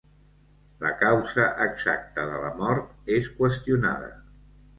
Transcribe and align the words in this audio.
La 0.83 0.93
causa 1.01 1.45
exacta 1.65 2.25
de 2.31 2.41
la 2.45 2.51
mort 2.63 3.13
és 3.19 3.31
qüestionada. 3.37 4.11